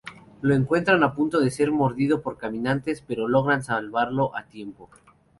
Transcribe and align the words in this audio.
Lo 0.41 0.55
encuentran 0.55 1.03
a 1.03 1.13
punto 1.13 1.39
de 1.39 1.51
ser 1.51 1.71
mordido 1.71 2.23
por 2.23 2.35
caminantes, 2.35 3.03
pero 3.07 3.27
logran 3.27 3.61
salvarlo 3.63 4.35
a 4.35 4.45
tiempo. 4.45 4.89